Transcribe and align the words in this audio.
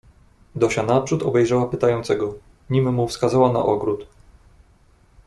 "Dosia 0.55 0.83
naprzód 0.83 1.23
obejrzała 1.23 1.65
pytającego, 1.67 2.35
nim 2.69 2.93
mu 2.93 3.07
wskazała 3.07 3.51
na 3.51 3.59
ogród..." 3.59 4.07